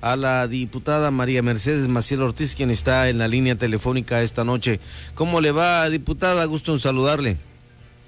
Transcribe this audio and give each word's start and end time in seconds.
a 0.00 0.14
la 0.14 0.46
diputada 0.46 1.10
María 1.10 1.42
Mercedes 1.42 1.88
Maciel 1.88 2.22
Ortiz, 2.22 2.54
quien 2.54 2.70
está 2.70 3.08
en 3.08 3.18
la 3.18 3.26
línea 3.26 3.56
telefónica 3.56 4.22
esta 4.22 4.44
noche. 4.44 4.78
¿Cómo 5.14 5.40
le 5.40 5.50
va, 5.50 5.88
diputada? 5.90 6.44
Gusto 6.44 6.72
en 6.72 6.78
saludarle. 6.78 7.38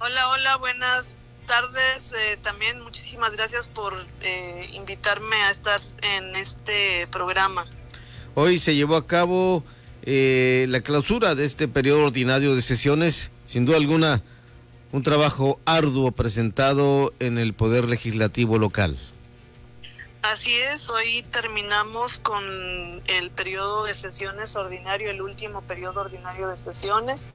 Hola, 0.01 0.29
hola, 0.29 0.57
buenas 0.59 1.17
tardes. 1.47 2.13
Eh, 2.13 2.39
también 2.41 2.81
muchísimas 2.83 3.33
gracias 3.33 3.69
por 3.69 4.07
eh, 4.21 4.71
invitarme 4.73 5.37
a 5.43 5.51
estar 5.51 5.81
en 6.03 6.37
este 6.37 7.09
programa. 7.09 7.67
Hoy 8.37 8.59
se 8.59 8.77
llevó 8.77 8.95
a 8.95 9.09
cabo 9.09 9.65
eh, 10.03 10.67
la 10.69 10.81
clausura 10.83 11.35
de 11.35 11.45
este 11.45 11.67
periodo 11.67 12.05
ordinario 12.05 12.55
de 12.55 12.63
sesiones. 12.63 13.33
Sin 13.45 13.65
duda 13.65 13.79
alguna, 13.79 14.23
un 14.93 15.03
trabajo 15.03 15.59
arduo 15.65 16.13
presentado 16.13 17.13
en 17.19 17.39
el 17.39 17.55
Poder 17.55 17.89
Legislativo 17.89 18.57
local. 18.59 18.97
Así 20.31 20.55
es, 20.57 20.91
hoy 20.91 21.23
terminamos 21.23 22.19
con 22.19 22.45
el 23.07 23.31
periodo 23.31 23.85
de 23.85 23.95
sesiones 23.95 24.57
ordinario, 24.57 25.11
el 25.11 25.23
último 25.23 25.63
periodo 25.63 26.03
ordinario 26.03 26.49
de 26.49 26.59
sesiones, 26.59 27.31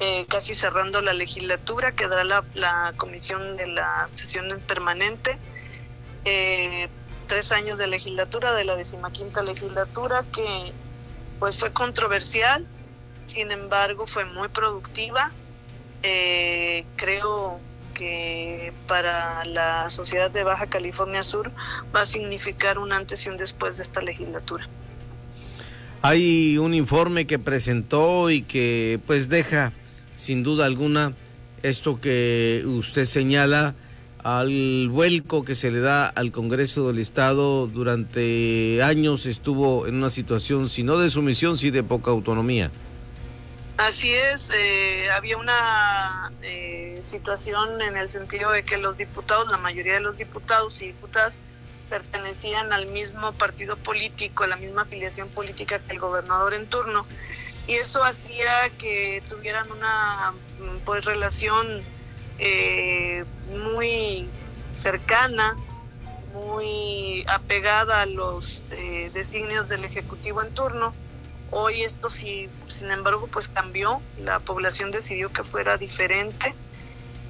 eh, 0.00 0.24
casi 0.26 0.54
cerrando 0.54 1.02
la 1.02 1.12
legislatura, 1.12 1.92
quedará 1.92 2.24
la, 2.24 2.42
la 2.54 2.94
comisión 2.96 3.58
de 3.58 3.66
la 3.66 4.08
sesión 4.14 4.48
permanente, 4.66 5.36
eh, 6.24 6.88
tres 7.26 7.52
años 7.52 7.76
de 7.76 7.86
legislatura, 7.86 8.54
de 8.54 8.64
la 8.64 8.76
decimaquinta 8.76 9.42
legislatura, 9.42 10.24
que 10.32 10.72
pues 11.38 11.58
fue 11.58 11.70
controversial, 11.74 12.66
sin 13.26 13.50
embargo 13.50 14.06
fue 14.06 14.24
muy 14.24 14.48
productiva, 14.48 15.32
eh, 16.02 16.86
creo 16.96 17.60
que 17.96 18.72
para 18.86 19.44
la 19.46 19.88
sociedad 19.88 20.30
de 20.30 20.44
Baja 20.44 20.66
California 20.66 21.22
Sur 21.22 21.50
va 21.94 22.02
a 22.02 22.06
significar 22.06 22.78
un 22.78 22.92
antes 22.92 23.24
y 23.26 23.30
un 23.30 23.36
después 23.36 23.78
de 23.78 23.84
esta 23.84 24.02
legislatura. 24.02 24.68
Hay 26.02 26.58
un 26.58 26.74
informe 26.74 27.26
que 27.26 27.38
presentó 27.38 28.30
y 28.30 28.42
que 28.42 29.00
pues 29.06 29.28
deja 29.28 29.72
sin 30.16 30.42
duda 30.42 30.66
alguna 30.66 31.14
esto 31.62 32.00
que 32.00 32.62
usted 32.66 33.06
señala 33.06 33.74
al 34.22 34.88
vuelco 34.88 35.44
que 35.44 35.54
se 35.54 35.70
le 35.70 35.80
da 35.80 36.06
al 36.06 36.32
Congreso 36.32 36.88
del 36.88 36.98
Estado 36.98 37.66
durante 37.66 38.82
años 38.82 39.24
estuvo 39.24 39.86
en 39.86 39.94
una 39.96 40.10
situación 40.10 40.68
si 40.68 40.82
no 40.82 40.98
de 40.98 41.10
sumisión, 41.10 41.56
sí 41.56 41.70
de 41.70 41.82
poca 41.82 42.10
autonomía. 42.10 42.70
Así 43.76 44.14
es, 44.14 44.50
eh, 44.54 45.10
había 45.10 45.36
una 45.36 46.32
eh, 46.40 46.98
situación 47.02 47.82
en 47.82 47.98
el 47.98 48.08
sentido 48.08 48.50
de 48.50 48.62
que 48.62 48.78
los 48.78 48.96
diputados, 48.96 49.48
la 49.48 49.58
mayoría 49.58 49.94
de 49.94 50.00
los 50.00 50.16
diputados 50.16 50.80
y 50.80 50.88
diputadas 50.88 51.36
pertenecían 51.90 52.72
al 52.72 52.86
mismo 52.86 53.32
partido 53.32 53.76
político, 53.76 54.44
a 54.44 54.46
la 54.46 54.56
misma 54.56 54.82
afiliación 54.82 55.28
política 55.28 55.78
que 55.78 55.92
el 55.92 55.98
gobernador 55.98 56.54
en 56.54 56.66
turno, 56.68 57.06
y 57.66 57.74
eso 57.74 58.02
hacía 58.02 58.70
que 58.78 59.22
tuvieran 59.28 59.70
una 59.70 60.32
pues 60.86 61.04
relación 61.04 61.82
eh, 62.38 63.26
muy 63.50 64.26
cercana, 64.72 65.54
muy 66.32 67.26
apegada 67.28 68.02
a 68.02 68.06
los 68.06 68.62
designios 69.12 69.68
del 69.68 69.84
ejecutivo 69.84 70.42
en 70.42 70.54
turno 70.54 70.94
Hoy 71.58 71.84
esto 71.84 72.10
sí, 72.10 72.50
sin 72.66 72.90
embargo, 72.90 73.30
pues 73.32 73.48
cambió, 73.48 74.02
la 74.22 74.40
población 74.40 74.90
decidió 74.90 75.32
que 75.32 75.42
fuera 75.42 75.78
diferente 75.78 76.54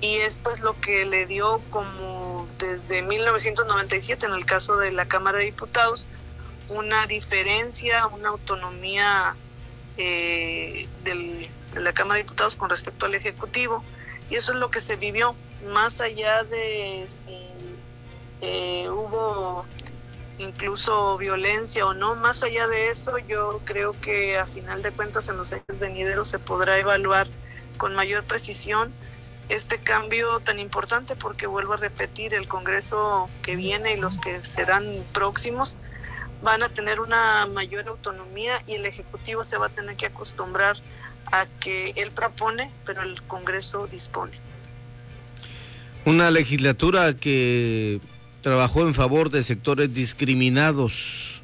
y 0.00 0.16
esto 0.16 0.50
es 0.50 0.62
lo 0.62 0.80
que 0.80 1.06
le 1.06 1.26
dio 1.26 1.62
como 1.70 2.48
desde 2.58 3.02
1997 3.02 4.26
en 4.26 4.32
el 4.32 4.44
caso 4.44 4.78
de 4.78 4.90
la 4.90 5.06
Cámara 5.06 5.38
de 5.38 5.44
Diputados 5.44 6.08
una 6.68 7.06
diferencia, 7.06 8.08
una 8.08 8.30
autonomía 8.30 9.36
eh, 9.96 10.88
de 11.04 11.48
la 11.76 11.92
Cámara 11.92 12.18
de 12.18 12.24
Diputados 12.24 12.56
con 12.56 12.68
respecto 12.68 13.06
al 13.06 13.14
Ejecutivo 13.14 13.84
y 14.28 14.34
eso 14.34 14.50
es 14.50 14.58
lo 14.58 14.72
que 14.72 14.80
se 14.80 14.96
vivió. 14.96 15.36
Más 15.68 16.00
allá 16.00 16.42
de 16.42 17.06
eh, 18.40 18.88
hubo 18.90 19.64
incluso 20.38 21.16
violencia 21.18 21.86
o 21.86 21.94
no. 21.94 22.14
Más 22.14 22.42
allá 22.42 22.66
de 22.66 22.88
eso, 22.88 23.18
yo 23.18 23.60
creo 23.64 23.98
que 24.00 24.38
a 24.38 24.46
final 24.46 24.82
de 24.82 24.90
cuentas 24.90 25.28
en 25.28 25.36
los 25.36 25.52
años 25.52 25.64
venideros 25.78 26.28
se 26.28 26.38
podrá 26.38 26.78
evaluar 26.78 27.28
con 27.76 27.94
mayor 27.94 28.24
precisión 28.24 28.92
este 29.48 29.78
cambio 29.78 30.40
tan 30.40 30.58
importante 30.58 31.14
porque 31.14 31.46
vuelvo 31.46 31.74
a 31.74 31.76
repetir, 31.76 32.34
el 32.34 32.48
Congreso 32.48 33.30
que 33.42 33.54
viene 33.54 33.94
y 33.94 33.96
los 33.96 34.18
que 34.18 34.44
serán 34.44 34.84
próximos 35.12 35.76
van 36.42 36.62
a 36.62 36.68
tener 36.68 37.00
una 37.00 37.46
mayor 37.46 37.88
autonomía 37.88 38.62
y 38.66 38.74
el 38.74 38.86
Ejecutivo 38.86 39.44
se 39.44 39.56
va 39.56 39.66
a 39.66 39.68
tener 39.70 39.96
que 39.96 40.06
acostumbrar 40.06 40.76
a 41.32 41.46
que 41.60 41.92
él 41.96 42.10
propone, 42.10 42.70
pero 42.84 43.02
el 43.02 43.22
Congreso 43.22 43.86
dispone. 43.86 44.38
Una 46.04 46.30
legislatura 46.30 47.14
que 47.14 48.00
trabajó 48.46 48.82
en 48.82 48.94
favor 48.94 49.28
de 49.30 49.42
sectores 49.42 49.92
discriminados. 49.92 51.42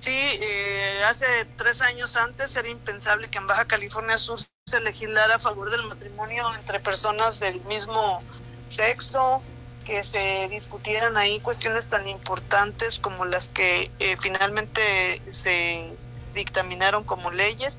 Sí, 0.00 0.10
eh, 0.12 1.04
hace 1.04 1.24
tres 1.56 1.80
años 1.82 2.16
antes 2.16 2.56
era 2.56 2.68
impensable 2.68 3.28
que 3.28 3.38
en 3.38 3.46
Baja 3.46 3.66
California 3.66 4.18
Sur 4.18 4.40
se 4.66 4.80
legislara 4.80 5.36
a 5.36 5.38
favor 5.38 5.70
del 5.70 5.86
matrimonio 5.86 6.52
entre 6.52 6.80
personas 6.80 7.38
del 7.38 7.60
mismo 7.60 8.24
sexo, 8.66 9.40
que 9.86 10.02
se 10.02 10.48
discutieran 10.50 11.16
ahí 11.16 11.38
cuestiones 11.38 11.86
tan 11.86 12.08
importantes 12.08 12.98
como 12.98 13.24
las 13.24 13.48
que 13.48 13.92
eh, 14.00 14.16
finalmente 14.18 15.22
se 15.30 15.92
dictaminaron 16.34 17.04
como 17.04 17.30
leyes 17.30 17.78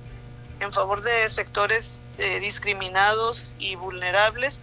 en 0.61 0.71
favor 0.71 1.01
de 1.01 1.29
sectores 1.29 1.99
eh, 2.17 2.39
discriminados 2.39 3.55
y 3.59 3.75
vulnerables 3.75 4.57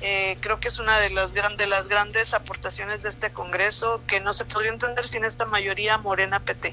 eh, 0.00 0.36
creo 0.40 0.60
que 0.60 0.68
es 0.68 0.78
una 0.78 1.00
de 1.00 1.10
las, 1.10 1.34
de 1.34 1.66
las 1.66 1.88
grandes 1.88 2.32
aportaciones 2.32 3.02
de 3.02 3.08
este 3.08 3.30
Congreso 3.30 4.00
que 4.06 4.20
no 4.20 4.32
se 4.32 4.44
podría 4.44 4.70
entender 4.70 5.06
sin 5.06 5.24
esta 5.24 5.44
mayoría 5.44 5.98
morena 5.98 6.38
PT. 6.38 6.72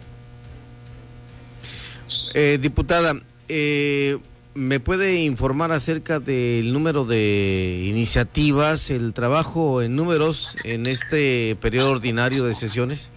Eh, 2.35 2.59
diputada, 2.61 3.15
eh, 3.47 4.19
¿me 4.53 4.79
puede 4.79 5.15
informar 5.23 5.71
acerca 5.71 6.19
del 6.19 6.71
número 6.71 7.05
de 7.05 7.81
iniciativas, 7.85 8.91
el 8.91 9.13
trabajo 9.13 9.81
en 9.81 9.95
números 9.95 10.55
en 10.63 10.85
este 10.85 11.57
periodo 11.59 11.91
ordinario 11.91 12.43
de 12.43 12.53
sesiones? 12.53 13.09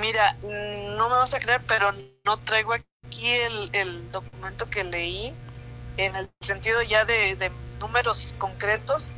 Mira, 0.00 0.36
no 0.42 1.08
me 1.08 1.16
vas 1.16 1.34
a 1.34 1.40
creer, 1.40 1.62
pero 1.66 1.92
no 2.24 2.36
traigo 2.36 2.74
aquí 2.74 3.26
el, 3.26 3.70
el 3.72 4.12
documento 4.12 4.70
que 4.70 4.84
leí 4.84 5.32
en 5.96 6.14
el 6.14 6.28
sentido 6.40 6.80
ya 6.82 7.04
de 7.04 7.50
números 7.78 8.34
concretos. 8.38 9.10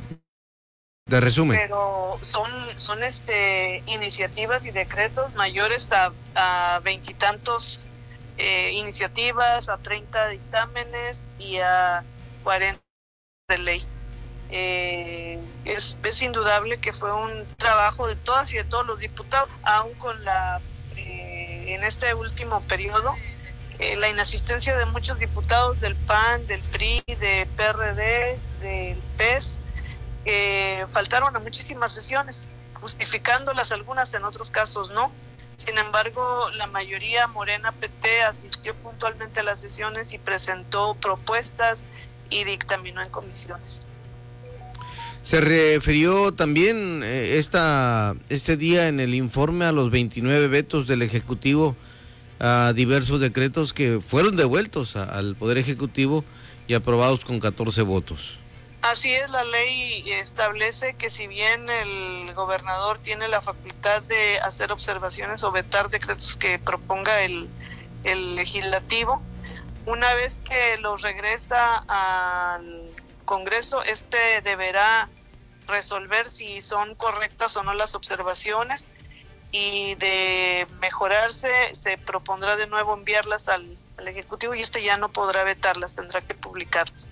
De 1.05 1.19
resumen. 1.19 1.57
Pero 1.57 2.19
son, 2.21 2.51
son 2.77 3.03
este, 3.03 3.83
iniciativas 3.87 4.65
y 4.65 4.71
decretos 4.71 5.33
mayores 5.35 5.89
a 6.35 6.79
veintitantos 6.83 7.85
eh, 8.37 8.71
iniciativas, 8.73 9.69
a 9.69 9.77
30 9.77 10.29
dictámenes 10.29 11.19
y 11.37 11.57
a 11.57 12.03
40 12.43 12.81
de 13.49 13.57
ley. 13.57 13.85
Eh, 14.49 15.39
es, 15.63 15.97
es, 16.03 16.21
indudable 16.21 16.77
que 16.77 16.91
fue 16.91 17.13
un 17.13 17.45
trabajo 17.57 18.07
de 18.07 18.15
todas 18.15 18.53
y 18.53 18.57
de 18.57 18.63
todos 18.63 18.85
los 18.85 18.99
diputados, 18.99 19.49
aún 19.63 19.93
con 19.93 20.23
la, 20.25 20.59
eh, 20.97 21.65
en 21.67 21.83
este 21.83 22.13
último 22.13 22.61
periodo, 22.61 23.15
eh, 23.79 23.95
la 23.95 24.09
inasistencia 24.09 24.75
de 24.77 24.85
muchos 24.87 25.19
diputados 25.19 25.79
del 25.79 25.95
PAN, 25.95 26.45
del 26.47 26.61
PRI, 26.61 27.01
de 27.07 27.47
PRD, 27.55 28.37
del 28.61 28.97
PES, 29.17 29.57
faltaron 30.89 31.35
a 31.35 31.39
muchísimas 31.39 31.93
sesiones, 31.93 32.43
justificándolas 32.79 33.71
algunas, 33.71 34.13
en 34.13 34.23
otros 34.23 34.51
casos 34.51 34.91
no. 34.91 35.11
Sin 35.57 35.77
embargo, 35.77 36.49
la 36.57 36.65
mayoría 36.65 37.27
morena 37.27 37.71
PT 37.71 38.23
asistió 38.23 38.73
puntualmente 38.75 39.41
a 39.41 39.43
las 39.43 39.61
sesiones 39.61 40.13
y 40.13 40.17
presentó 40.17 40.95
propuestas 40.95 41.79
y 42.31 42.45
dictaminó 42.45 43.01
en 43.01 43.09
comisiones. 43.09 43.81
Se 45.21 45.39
refirió 45.39 46.31
también 46.31 47.01
eh, 47.03 47.37
esta, 47.37 48.15
este 48.29 48.57
día 48.57 48.87
en 48.87 48.99
el 48.99 49.13
informe 49.13 49.65
a 49.65 49.71
los 49.71 49.91
29 49.91 50.47
vetos 50.47 50.87
del 50.87 51.03
Ejecutivo 51.03 51.75
a 52.39 52.73
diversos 52.75 53.19
decretos 53.19 53.71
que 53.71 54.01
fueron 54.01 54.35
devueltos 54.35 54.95
al 54.95 55.35
Poder 55.35 55.59
Ejecutivo 55.59 56.25
y 56.67 56.73
aprobados 56.73 57.23
con 57.23 57.39
14 57.39 57.83
votos. 57.83 58.40
Así 58.81 59.13
es, 59.13 59.29
la 59.29 59.43
ley 59.43 60.11
establece 60.11 60.95
que 60.95 61.11
si 61.11 61.27
bien 61.27 61.69
el 61.69 62.33
gobernador 62.33 62.97
tiene 62.97 63.27
la 63.27 63.41
facultad 63.41 64.01
de 64.03 64.39
hacer 64.39 64.71
observaciones 64.71 65.43
o 65.43 65.51
vetar 65.51 65.89
decretos 65.89 66.35
que 66.35 66.57
proponga 66.57 67.21
el, 67.21 67.47
el 68.03 68.35
legislativo, 68.35 69.21
una 69.85 70.15
vez 70.15 70.41
que 70.41 70.77
los 70.77 71.03
regresa 71.03 71.83
al 71.87 72.89
Congreso, 73.25 73.83
este 73.83 74.41
deberá 74.41 75.09
resolver 75.67 76.27
si 76.27 76.61
son 76.61 76.95
correctas 76.95 77.55
o 77.57 77.63
no 77.63 77.75
las 77.75 77.93
observaciones 77.93 78.87
y 79.51 79.93
de 79.95 80.65
mejorarse 80.79 81.49
se 81.73 81.99
propondrá 81.99 82.55
de 82.55 82.65
nuevo 82.65 82.95
enviarlas 82.95 83.47
al, 83.47 83.77
al 83.97 84.07
Ejecutivo 84.07 84.55
y 84.55 84.61
este 84.61 84.81
ya 84.81 84.97
no 84.97 85.09
podrá 85.09 85.43
vetarlas, 85.43 85.93
tendrá 85.93 86.21
que 86.21 86.33
publicarlas. 86.33 87.10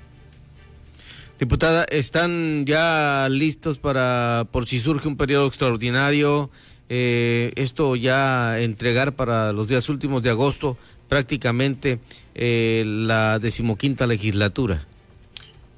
Diputada, 1.40 1.86
¿están 1.86 2.66
ya 2.66 3.28
listos 3.30 3.80
para, 3.80 4.46
por 4.52 4.68
si 4.68 4.78
surge 4.78 5.08
un 5.08 5.16
periodo 5.16 5.48
extraordinario, 5.48 6.50
eh, 6.90 7.54
esto 7.56 7.96
ya 7.96 8.60
entregar 8.60 9.14
para 9.14 9.54
los 9.54 9.70
días 9.70 9.88
últimos 9.88 10.22
de 10.22 10.32
agosto 10.32 10.78
prácticamente 11.08 12.02
eh, 12.36 12.84
la 12.86 13.40
decimoquinta 13.40 14.06
legislatura? 14.06 14.86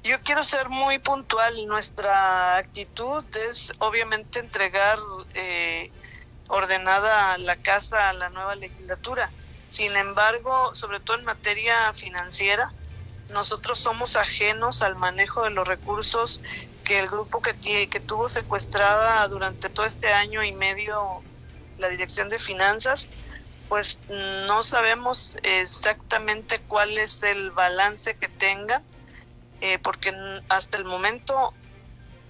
Yo 0.02 0.16
quiero 0.24 0.42
ser 0.42 0.68
muy 0.68 0.98
puntual. 0.98 1.54
Nuestra 1.68 2.56
actitud 2.56 3.22
es 3.48 3.72
obviamente 3.78 4.40
entregar 4.40 4.98
eh, 5.34 5.92
ordenada 6.48 7.38
la 7.38 7.54
casa 7.54 8.08
a 8.08 8.12
la 8.12 8.30
nueva 8.30 8.56
legislatura. 8.56 9.30
Sin 9.70 9.94
embargo, 9.94 10.74
sobre 10.74 10.98
todo 10.98 11.18
en 11.18 11.24
materia 11.24 11.92
financiera, 11.94 12.72
nosotros 13.30 13.78
somos 13.78 14.16
ajenos 14.16 14.82
al 14.82 14.96
manejo 14.96 15.44
de 15.44 15.50
los 15.50 15.66
recursos 15.66 16.42
que 16.84 16.98
el 16.98 17.08
grupo 17.08 17.40
que, 17.40 17.88
que 17.88 18.00
tuvo 18.00 18.28
secuestrada 18.28 19.26
durante 19.28 19.68
todo 19.68 19.86
este 19.86 20.12
año 20.12 20.42
y 20.42 20.52
medio 20.52 21.22
la 21.78 21.88
Dirección 21.88 22.28
de 22.28 22.38
Finanzas, 22.38 23.08
pues 23.68 23.98
no 24.08 24.62
sabemos 24.62 25.38
exactamente 25.42 26.60
cuál 26.68 26.98
es 26.98 27.22
el 27.22 27.50
balance 27.50 28.14
que 28.16 28.28
tengan, 28.28 28.82
eh, 29.60 29.78
porque 29.78 30.14
hasta 30.48 30.76
el 30.76 30.84
momento 30.84 31.54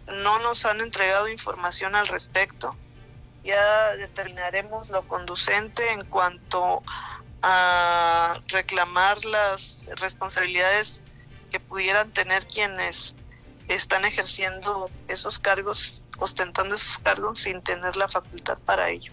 no 0.06 0.38
nos 0.40 0.64
han 0.66 0.80
entregado 0.80 1.28
información 1.28 1.94
al 1.94 2.06
respecto. 2.06 2.76
Ya 3.44 3.96
determinaremos 3.96 4.90
lo 4.90 5.02
conducente 5.08 5.90
en 5.90 6.04
cuanto 6.04 6.82
a 7.42 8.40
reclamar 8.48 9.24
las 9.24 9.88
responsabilidades 9.96 11.02
que 11.50 11.60
pudieran 11.60 12.10
tener 12.12 12.46
quienes 12.46 13.14
están 13.68 14.04
ejerciendo 14.04 14.90
esos 15.08 15.38
cargos, 15.38 16.02
ostentando 16.18 16.74
esos 16.74 16.98
cargos 16.98 17.38
sin 17.38 17.60
tener 17.62 17.96
la 17.96 18.08
facultad 18.08 18.58
para 18.64 18.90
ello. 18.90 19.12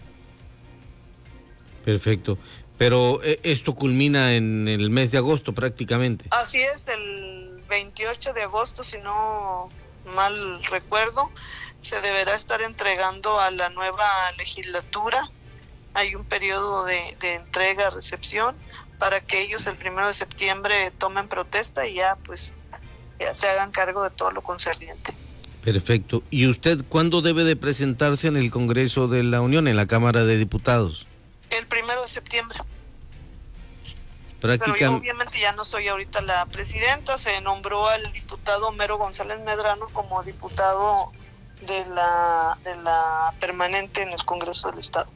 Perfecto. 1.84 2.38
Pero 2.78 3.22
eh, 3.22 3.38
esto 3.42 3.74
culmina 3.74 4.34
en 4.34 4.66
el 4.66 4.88
mes 4.90 5.10
de 5.10 5.18
agosto 5.18 5.52
prácticamente. 5.52 6.26
Así 6.30 6.62
es, 6.62 6.88
el 6.88 7.62
28 7.68 8.32
de 8.32 8.42
agosto, 8.42 8.82
si 8.84 8.98
no 8.98 9.70
mal 10.14 10.64
recuerdo, 10.64 11.30
se 11.80 12.00
deberá 12.00 12.34
estar 12.34 12.62
entregando 12.62 13.38
a 13.38 13.50
la 13.50 13.68
nueva 13.68 14.32
legislatura 14.38 15.30
hay 15.94 16.14
un 16.14 16.24
periodo 16.24 16.84
de, 16.84 17.16
entrega, 17.20 17.90
recepción, 17.90 18.54
para 18.98 19.20
que 19.20 19.42
ellos 19.42 19.66
el 19.66 19.76
primero 19.76 20.06
de 20.06 20.12
septiembre 20.12 20.92
tomen 20.98 21.28
protesta 21.28 21.86
y 21.86 21.94
ya 21.94 22.16
pues 22.24 22.54
ya 23.18 23.34
se 23.34 23.48
hagan 23.48 23.70
cargo 23.70 24.04
de 24.04 24.10
todo 24.10 24.30
lo 24.30 24.42
concerniente. 24.42 25.12
Perfecto. 25.64 26.22
¿Y 26.30 26.46
usted 26.46 26.84
cuándo 26.88 27.20
debe 27.20 27.44
de 27.44 27.56
presentarse 27.56 28.28
en 28.28 28.36
el 28.36 28.50
Congreso 28.50 29.08
de 29.08 29.22
la 29.22 29.40
Unión, 29.40 29.68
en 29.68 29.76
la 29.76 29.86
Cámara 29.86 30.24
de 30.24 30.38
Diputados? 30.38 31.06
El 31.50 31.66
primero 31.66 32.02
de 32.02 32.08
septiembre. 32.08 32.58
Prácticamente. 34.40 34.78
Pero 34.78 34.92
yo 34.92 34.98
obviamente 34.98 35.38
ya 35.38 35.52
no 35.52 35.64
soy 35.64 35.88
ahorita 35.88 36.22
la 36.22 36.46
presidenta, 36.46 37.18
se 37.18 37.40
nombró 37.42 37.88
al 37.88 38.10
diputado 38.12 38.72
Mero 38.72 38.96
González 38.96 39.38
Medrano 39.40 39.88
como 39.92 40.22
diputado 40.22 41.12
de 41.66 41.84
la, 41.86 42.56
de 42.64 42.74
la 42.76 43.34
permanente 43.38 44.00
en 44.00 44.14
el 44.14 44.24
Congreso 44.24 44.70
del 44.70 44.78
Estado. 44.78 45.08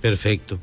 Perfecto. 0.00 0.58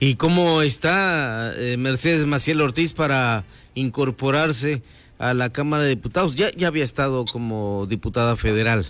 ¿Y 0.00 0.14
cómo 0.14 0.62
está 0.62 1.52
eh, 1.56 1.76
Mercedes 1.76 2.24
Maciel 2.24 2.60
Ortiz 2.60 2.92
para 2.92 3.44
incorporarse 3.74 4.82
a 5.18 5.34
la 5.34 5.50
Cámara 5.50 5.82
de 5.84 5.90
Diputados? 5.90 6.34
Ya, 6.34 6.50
ya 6.52 6.68
había 6.68 6.84
estado 6.84 7.24
como 7.24 7.86
diputada 7.86 8.36
federal. 8.36 8.86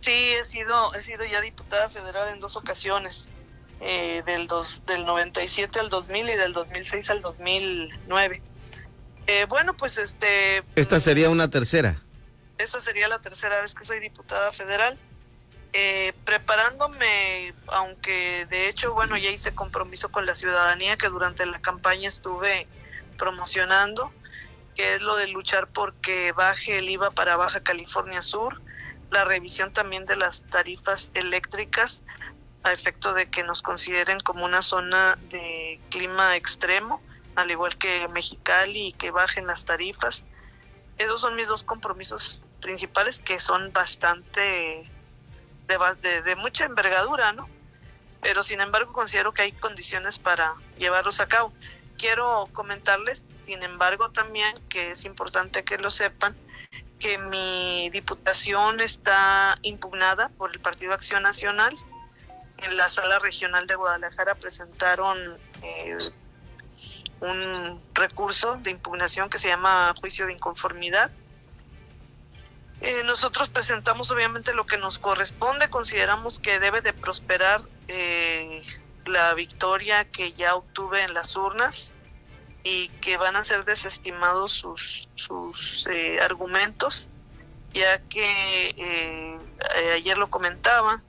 Sí, 0.00 0.12
he 0.12 0.44
sido, 0.44 0.94
he 0.94 1.00
sido 1.00 1.24
ya 1.24 1.40
diputada 1.40 1.88
federal 1.88 2.28
en 2.32 2.38
dos 2.38 2.56
ocasiones, 2.56 3.30
eh, 3.80 4.22
del, 4.26 4.46
dos, 4.46 4.82
del 4.86 5.04
97 5.04 5.80
al 5.80 5.88
2000 5.88 6.30
y 6.30 6.36
del 6.36 6.52
2006 6.52 7.10
al 7.10 7.20
2009. 7.20 8.42
Eh, 9.26 9.46
bueno, 9.48 9.76
pues 9.76 9.98
este... 9.98 10.62
Esta 10.76 11.00
sería 11.00 11.30
una 11.30 11.50
tercera. 11.50 12.00
Esta 12.58 12.80
sería 12.80 13.08
la 13.08 13.20
tercera 13.20 13.60
vez 13.60 13.74
que 13.74 13.84
soy 13.84 14.00
diputada 14.00 14.52
federal. 14.52 14.96
Eh, 15.72 16.12
preparándome, 16.24 17.06
aunque 17.78 18.46
de 18.50 18.68
hecho, 18.68 18.92
bueno, 18.92 19.16
ya 19.16 19.30
hice 19.30 19.54
compromiso 19.54 20.10
con 20.10 20.26
la 20.26 20.34
ciudadanía 20.34 20.96
que 20.96 21.08
durante 21.08 21.46
la 21.46 21.60
campaña 21.60 22.08
estuve 22.08 22.66
promocionando, 23.16 24.12
que 24.74 24.94
es 24.94 25.02
lo 25.02 25.16
de 25.16 25.28
luchar 25.28 25.68
porque 25.68 26.32
baje 26.32 26.78
el 26.78 26.88
IVA 26.88 27.10
para 27.12 27.36
Baja 27.36 27.60
California 27.60 28.20
Sur, 28.20 28.60
la 29.10 29.24
revisión 29.24 29.72
también 29.72 30.06
de 30.06 30.16
las 30.16 30.42
tarifas 30.50 31.10
eléctricas 31.14 32.02
a 32.64 32.72
efecto 32.72 33.14
de 33.14 33.30
que 33.30 33.44
nos 33.44 33.62
consideren 33.62 34.20
como 34.20 34.44
una 34.44 34.62
zona 34.62 35.16
de 35.30 35.80
clima 35.90 36.36
extremo, 36.36 37.00
al 37.36 37.50
igual 37.50 37.78
que 37.78 38.08
Mexicali, 38.08 38.88
y 38.88 38.92
que 38.92 39.12
bajen 39.12 39.46
las 39.46 39.64
tarifas. 39.64 40.24
Esos 40.98 41.20
son 41.20 41.36
mis 41.36 41.46
dos 41.46 41.62
compromisos 41.62 42.42
principales 42.60 43.20
que 43.20 43.38
son 43.38 43.72
bastante 43.72 44.90
de, 45.68 46.36
mucha 46.36 46.64
envergadura, 46.64 47.32
¿no? 47.32 47.48
Pero 48.20 48.42
sin 48.42 48.60
embargo 48.60 48.92
considero 48.92 49.32
que 49.32 49.42
hay 49.42 49.52
condiciones 49.52 50.18
para 50.18 50.54
llevarlos 50.76 51.20
a 51.20 51.26
cabo. 51.26 51.52
Quiero 51.96 52.48
comentarles, 52.52 53.24
sin 53.38 53.62
embargo, 53.62 54.10
también 54.10 54.54
que 54.68 54.92
es 54.92 55.04
importante 55.04 55.64
que 55.64 55.78
lo 55.78 55.90
sepan, 55.90 56.36
que 56.98 57.18
mi 57.18 57.90
diputación 57.90 58.80
está 58.80 59.58
impugnada 59.62 60.28
por 60.30 60.52
el 60.52 60.60
Partido 60.60 60.92
Acción 60.92 61.22
Nacional. 61.22 61.74
En 62.58 62.76
la 62.76 62.88
sala 62.88 63.18
regional 63.18 63.66
de 63.66 63.76
Guadalajara 63.76 64.34
presentaron 64.34 65.18
eh, 65.62 65.96
un 67.20 67.80
recurso 67.94 68.56
de 68.56 68.70
impugnación 68.70 69.30
que 69.30 69.38
se 69.38 69.48
llama 69.48 69.94
juicio 70.00 70.26
de 70.26 70.32
inconformidad 70.32 71.10
eh, 72.80 73.02
nosotros 73.04 73.50
presentamos 73.50 74.10
obviamente 74.12 74.54
lo 74.54 74.64
que 74.64 74.78
nos 74.78 74.98
corresponde, 74.98 75.68
consideramos 75.68 76.38
que 76.38 76.60
debe 76.60 76.80
de 76.80 76.92
prosperar 76.92 77.62
eh, 77.88 78.62
la 79.06 79.34
victoria 79.34 80.04
que 80.04 80.32
ya 80.32 80.54
obtuve 80.54 81.02
en 81.02 81.14
las 81.14 81.36
urnas 81.36 81.92
y 82.62 82.88
que 83.00 83.16
van 83.16 83.36
a 83.36 83.44
ser 83.44 83.64
desestimados 83.64 84.52
sus, 84.52 85.08
sus 85.14 85.86
eh, 85.86 86.20
argumentos, 86.20 87.10
ya 87.72 87.98
que 88.08 89.38
ayer 89.94 90.18
lo 90.18 90.28
comentaba, 90.28 91.02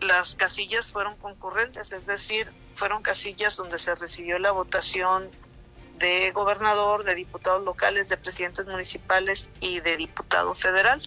las 0.00 0.34
casillas 0.34 0.92
fueron 0.92 1.16
concurrentes, 1.16 1.92
es 1.92 2.06
decir, 2.06 2.50
fueron 2.74 3.02
casillas 3.02 3.56
donde 3.56 3.78
se 3.78 3.94
recibió 3.94 4.38
la 4.38 4.52
votación 4.52 5.30
de 5.98 6.30
gobernador, 6.32 7.04
de 7.04 7.14
diputados 7.14 7.62
locales, 7.62 8.08
de 8.08 8.16
presidentes 8.16 8.66
municipales 8.66 9.50
y 9.60 9.80
de 9.80 9.96
diputado 9.98 10.54
federal. 10.54 11.06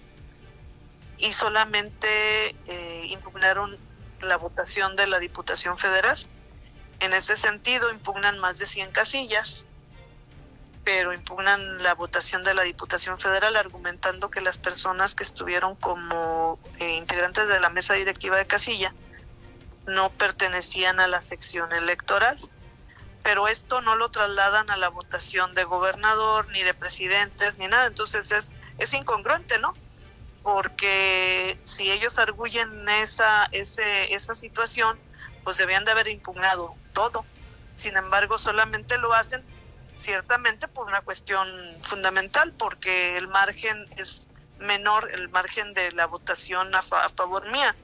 Y 1.17 1.33
solamente 1.33 2.55
eh, 2.67 3.07
impugnaron 3.09 3.77
la 4.23 4.37
votación 4.37 4.95
de 4.95 5.07
la 5.07 5.19
Diputación 5.19 5.77
Federal. 5.77 6.17
En 6.99 7.13
ese 7.13 7.35
sentido, 7.35 7.91
impugnan 7.91 8.39
más 8.39 8.59
de 8.59 8.65
100 8.65 8.91
casillas, 8.91 9.65
pero 10.83 11.13
impugnan 11.13 11.81
la 11.81 11.93
votación 11.93 12.43
de 12.43 12.53
la 12.53 12.63
Diputación 12.63 13.19
Federal 13.19 13.55
argumentando 13.55 14.29
que 14.29 14.41
las 14.41 14.57
personas 14.57 15.15
que 15.15 15.23
estuvieron 15.23 15.75
como 15.75 16.59
eh, 16.79 16.95
integrantes 16.95 17.47
de 17.47 17.59
la 17.59 17.69
mesa 17.69 17.93
directiva 17.93 18.37
de 18.37 18.45
casilla 18.45 18.93
no 19.85 20.09
pertenecían 20.11 20.99
a 20.99 21.07
la 21.07 21.21
sección 21.21 21.71
electoral 21.73 22.37
pero 23.23 23.47
esto 23.47 23.81
no 23.81 23.95
lo 23.95 24.09
trasladan 24.09 24.69
a 24.69 24.77
la 24.77 24.89
votación 24.89 25.55
de 25.55 25.63
gobernador, 25.63 26.49
ni 26.49 26.61
de 26.61 26.73
presidentes, 26.73 27.57
ni 27.57 27.67
nada. 27.67 27.87
Entonces 27.87 28.31
es, 28.31 28.51
es 28.77 28.93
incongruente, 28.93 29.57
¿no? 29.59 29.73
Porque 30.43 31.57
si 31.63 31.89
ellos 31.91 32.19
arguyen 32.19 32.87
esa, 32.89 33.45
ese, 33.51 34.13
esa 34.13 34.35
situación, 34.35 34.99
pues 35.43 35.57
debían 35.57 35.85
de 35.85 35.91
haber 35.91 36.09
impugnado 36.09 36.75
todo. 36.93 37.25
Sin 37.75 37.97
embargo, 37.97 38.37
solamente 38.37 38.97
lo 38.97 39.13
hacen 39.13 39.43
ciertamente 39.97 40.67
por 40.67 40.87
una 40.87 41.01
cuestión 41.01 41.47
fundamental, 41.81 42.53
porque 42.57 43.17
el 43.17 43.27
margen 43.27 43.87
es 43.97 44.29
menor, 44.59 45.09
el 45.11 45.29
margen 45.29 45.73
de 45.73 45.91
la 45.93 46.05
votación 46.05 46.75
a 46.75 46.81
favor 46.81 47.49
mía 47.49 47.75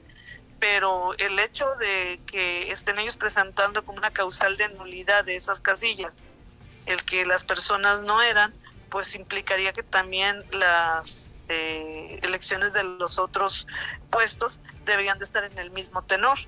pero 0.60 1.14
el 1.18 1.38
hecho 1.38 1.74
de 1.80 2.20
que 2.30 2.70
estén 2.70 2.98
ellos 2.98 3.16
presentando 3.16 3.82
como 3.84 3.98
una 3.98 4.10
causal 4.10 4.56
de 4.58 4.68
nulidad 4.68 5.24
de 5.24 5.36
esas 5.36 5.60
casillas, 5.62 6.14
el 6.86 7.02
que 7.04 7.24
las 7.24 7.44
personas 7.44 8.02
no 8.02 8.22
eran, 8.22 8.54
pues 8.90 9.14
implicaría 9.14 9.72
que 9.72 9.82
también 9.82 10.44
las 10.52 11.29
eh, 11.50 12.20
elecciones 12.22 12.72
de 12.72 12.84
los 12.84 13.18
otros 13.18 13.66
puestos 14.10 14.60
deberían 14.84 15.18
de 15.18 15.24
estar 15.24 15.44
en 15.44 15.58
el 15.58 15.70
mismo 15.70 16.02
tenor. 16.02 16.38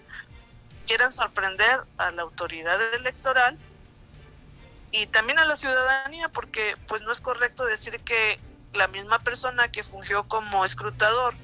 quieren 0.86 1.12
sorprender 1.12 1.82
a 1.98 2.10
la 2.12 2.22
autoridad 2.22 2.80
electoral 2.94 3.58
y 4.90 5.06
también 5.06 5.38
a 5.38 5.44
la 5.44 5.56
ciudadanía, 5.56 6.28
porque 6.28 6.76
pues 6.86 7.02
no 7.02 7.12
es 7.12 7.20
correcto 7.20 7.64
decir 7.64 8.00
que 8.00 8.38
la 8.74 8.88
misma 8.88 9.18
persona 9.18 9.68
que 9.68 9.82
fungió 9.82 10.24
como 10.24 10.64
escrutador 10.64 11.34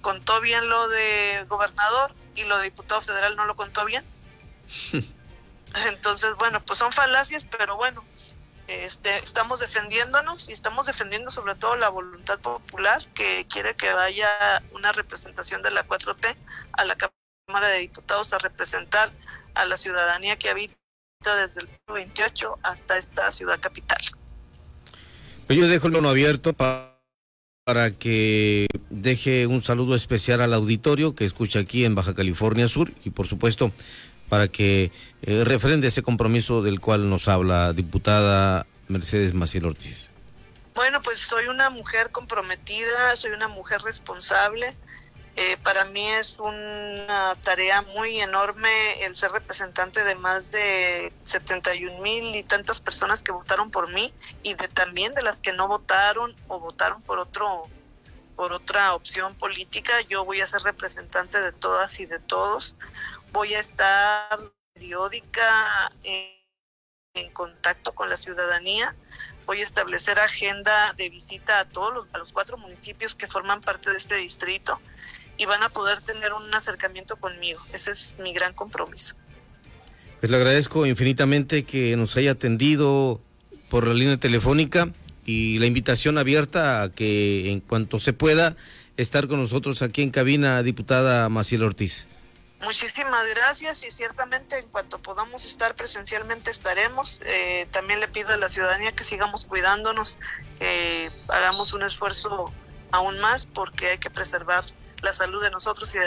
contó 0.00 0.40
bien 0.40 0.68
lo 0.68 0.88
de 0.88 1.44
gobernador 1.48 2.14
y 2.34 2.44
lo 2.44 2.58
de 2.58 2.64
diputado 2.64 3.00
federal 3.02 3.36
no 3.36 3.46
lo 3.46 3.54
contó 3.54 3.84
bien. 3.84 4.04
Entonces, 5.88 6.34
bueno, 6.36 6.60
pues 6.64 6.78
son 6.78 6.92
falacias, 6.92 7.44
pero 7.44 7.76
bueno, 7.76 8.04
este, 8.68 9.18
estamos 9.18 9.60
defendiéndonos 9.60 10.48
y 10.48 10.52
estamos 10.52 10.86
defendiendo 10.86 11.30
sobre 11.30 11.54
todo 11.54 11.76
la 11.76 11.88
voluntad 11.88 12.38
popular 12.40 13.02
que 13.14 13.46
quiere 13.48 13.74
que 13.74 13.92
vaya 13.92 14.62
una 14.72 14.92
representación 14.92 15.62
de 15.62 15.70
la 15.70 15.86
4T 15.86 16.36
a 16.72 16.84
la 16.84 16.96
Cámara 16.96 17.68
de 17.68 17.78
Diputados 17.78 18.32
a 18.32 18.38
representar 18.38 19.12
a 19.54 19.64
la 19.64 19.76
ciudadanía 19.76 20.36
que 20.36 20.50
habita 20.50 20.74
desde 21.24 21.62
el 21.62 21.68
28 21.92 22.58
hasta 22.62 22.98
esta 22.98 23.30
ciudad 23.32 23.58
capital. 23.60 23.98
Yo 25.48 25.68
dejo 25.68 25.86
el 25.86 25.92
bono 25.94 26.08
abierto 26.08 26.52
para 26.52 26.96
para 27.66 27.90
que 27.90 28.68
deje 28.90 29.48
un 29.48 29.60
saludo 29.60 29.96
especial 29.96 30.40
al 30.40 30.54
auditorio 30.54 31.16
que 31.16 31.24
escucha 31.24 31.58
aquí 31.58 31.84
en 31.84 31.96
Baja 31.96 32.14
California 32.14 32.68
Sur 32.68 32.92
y 33.04 33.10
por 33.10 33.26
supuesto 33.26 33.72
para 34.28 34.48
que 34.48 34.90
eh, 35.22 35.44
refrende 35.44 35.88
ese 35.88 36.02
compromiso 36.02 36.62
del 36.62 36.80
cual 36.80 37.08
nos 37.08 37.28
habla 37.28 37.72
diputada 37.72 38.66
Mercedes 38.88 39.34
Maciel 39.34 39.66
Ortiz. 39.66 40.10
Bueno, 40.74 41.00
pues 41.02 41.18
soy 41.20 41.48
una 41.48 41.70
mujer 41.70 42.10
comprometida, 42.10 43.16
soy 43.16 43.32
una 43.32 43.48
mujer 43.48 43.80
responsable. 43.82 44.74
Eh, 45.38 45.58
para 45.62 45.84
mí 45.86 46.06
es 46.06 46.38
una 46.38 47.36
tarea 47.42 47.82
muy 47.82 48.20
enorme 48.20 49.04
el 49.04 49.14
ser 49.16 49.32
representante 49.32 50.02
de 50.02 50.14
más 50.14 50.50
de 50.50 51.12
71 51.24 51.98
mil 52.00 52.34
y 52.34 52.42
tantas 52.42 52.80
personas 52.80 53.22
que 53.22 53.32
votaron 53.32 53.70
por 53.70 53.92
mí 53.92 54.14
y 54.42 54.54
de 54.54 54.68
también 54.68 55.12
de 55.12 55.20
las 55.20 55.42
que 55.42 55.52
no 55.52 55.68
votaron 55.68 56.34
o 56.48 56.58
votaron 56.58 57.02
por 57.02 57.18
otro 57.18 57.68
por 58.34 58.52
otra 58.52 58.94
opción 58.94 59.34
política. 59.34 60.00
Yo 60.02 60.24
voy 60.24 60.42
a 60.42 60.46
ser 60.46 60.62
representante 60.62 61.40
de 61.40 61.52
todas 61.52 61.98
y 62.00 62.06
de 62.06 62.18
todos. 62.18 62.76
Voy 63.32 63.54
a 63.54 63.60
estar 63.60 64.38
periódica 64.74 65.92
en, 66.02 66.36
contacto 67.32 67.94
con 67.94 68.10
la 68.10 68.16
ciudadanía. 68.16 68.94
Voy 69.46 69.60
a 69.60 69.64
establecer 69.64 70.18
agenda 70.18 70.92
de 70.94 71.08
visita 71.08 71.60
a 71.60 71.64
todos 71.64 71.94
los, 71.94 72.06
a 72.12 72.18
los 72.18 72.32
cuatro 72.32 72.58
municipios 72.58 73.14
que 73.14 73.26
forman 73.26 73.60
parte 73.62 73.90
de 73.90 73.96
este 73.96 74.16
distrito 74.16 74.80
y 75.38 75.46
van 75.46 75.62
a 75.62 75.70
poder 75.70 76.02
tener 76.02 76.32
un 76.32 76.52
acercamiento 76.54 77.16
conmigo. 77.16 77.60
Ese 77.72 77.92
es 77.92 78.14
mi 78.18 78.32
gran 78.32 78.52
compromiso. 78.52 79.16
Pues 80.20 80.30
le 80.30 80.36
agradezco 80.36 80.86
infinitamente 80.86 81.64
que 81.64 81.96
nos 81.96 82.16
haya 82.16 82.32
atendido 82.32 83.20
por 83.68 83.86
la 83.86 83.94
línea 83.94 84.16
telefónica 84.16 84.92
y 85.24 85.58
la 85.58 85.66
invitación 85.66 86.18
abierta 86.18 86.82
a 86.82 86.90
que 86.90 87.50
en 87.50 87.60
cuanto 87.60 87.98
se 87.98 88.12
pueda 88.12 88.56
estar 88.96 89.28
con 89.28 89.40
nosotros 89.40 89.82
aquí 89.82 90.02
en 90.02 90.10
cabina, 90.10 90.62
diputada 90.62 91.28
Maciel 91.28 91.64
Ortiz. 91.64 92.06
Muchísimas 92.66 93.24
gracias 93.28 93.84
y 93.84 93.92
ciertamente 93.92 94.58
en 94.58 94.68
cuanto 94.70 94.98
podamos 94.98 95.44
estar 95.44 95.76
presencialmente 95.76 96.50
estaremos. 96.50 97.22
Eh, 97.24 97.68
también 97.70 98.00
le 98.00 98.08
pido 98.08 98.32
a 98.32 98.36
la 98.36 98.48
ciudadanía 98.48 98.90
que 98.90 99.04
sigamos 99.04 99.46
cuidándonos, 99.46 100.18
que 100.58 101.12
hagamos 101.28 101.74
un 101.74 101.84
esfuerzo 101.84 102.52
aún 102.90 103.20
más 103.20 103.46
porque 103.46 103.90
hay 103.90 103.98
que 103.98 104.10
preservar 104.10 104.64
la 105.00 105.12
salud 105.12 105.40
de 105.40 105.52
nosotros 105.52 105.94
y 105.94 106.00
de 106.00 106.04